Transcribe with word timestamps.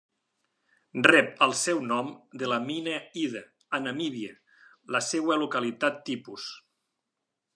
Rep 1.07 1.43
el 1.45 1.51
seu 1.63 1.81
nom 1.89 2.09
de 2.43 2.49
la 2.53 2.57
mina 2.69 2.95
Ida, 3.25 3.43
a 3.79 3.81
Namíbia, 3.83 4.33
la 4.97 5.05
seva 5.09 5.39
localitat 5.45 6.03
tipus. 6.11 6.49